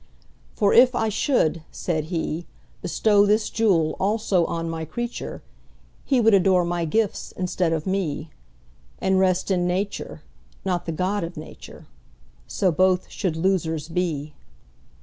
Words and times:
For 0.55 0.73
if 0.73 0.95
I 0.95 1.09
should 1.09 1.61
(said 1.69 2.05
He)Bestow 2.05 3.23
this 3.27 3.51
jewel 3.51 3.95
also 3.99 4.47
on 4.47 4.67
My 4.67 4.83
creature, 4.83 5.43
He 6.03 6.19
would 6.19 6.33
adore 6.33 6.65
My 6.65 6.85
gifts 6.85 7.31
instead 7.37 7.71
of 7.71 7.85
Me, 7.85 8.31
And 8.97 9.19
rest 9.19 9.51
in 9.51 9.67
Nature, 9.67 10.23
not 10.65 10.87
the 10.87 10.91
God 10.91 11.23
of 11.23 11.37
Nature:So 11.37 12.71
both 12.71 13.11
should 13.11 13.37
losers 13.37 13.89
be. 13.89 14.33